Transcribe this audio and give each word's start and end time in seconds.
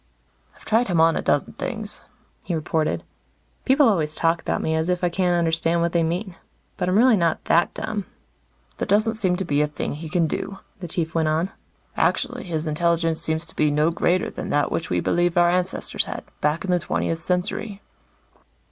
"I've 0.55 0.65
tried 0.65 0.87
him 0.87 0.99
on 0.99 1.15
a 1.15 1.21
dozen 1.21 1.53
things," 1.53 2.01
he 2.41 2.55
reported. 2.55 3.03
People 3.65 3.87
always 3.87 4.15
talk 4.15 4.41
about 4.41 4.59
me 4.59 4.73
as 4.73 4.89
if 4.89 5.03
I 5.03 5.09
can't 5.09 5.37
understand 5.37 5.79
what 5.81 5.91
they 5.91 6.01
mean. 6.01 6.37
But 6.75 6.89
I'm 6.89 6.97
really 6.97 7.15
not 7.17 7.45
that 7.45 7.75
dumb. 7.75 8.05
"There 8.79 8.87
doesn't 8.87 9.13
seem 9.13 9.35
to 9.35 9.45
be 9.45 9.61
a 9.61 9.67
thing 9.67 9.93
he 9.93 10.09
can 10.09 10.25
do," 10.25 10.57
the 10.79 10.87
Chief 10.87 11.13
went 11.13 11.27
on. 11.27 11.51
"Actually, 11.95 12.45
his 12.45 12.65
intelligence 12.65 13.21
seems 13.21 13.45
to 13.45 13.55
be 13.55 13.69
no 13.69 13.91
greater 13.91 14.31
than 14.31 14.49
that 14.49 14.71
which 14.71 14.89
we 14.89 15.01
believe 15.01 15.37
our 15.37 15.51
ancestors 15.51 16.05
had, 16.05 16.23
back 16.41 16.65
in 16.65 16.71
the 16.71 16.79
twentieth 16.79 17.19
century." 17.21 17.79